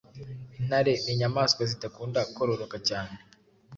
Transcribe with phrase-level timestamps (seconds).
[0.59, 3.15] Intare ni inyamanswa zidakunda kororoka cyane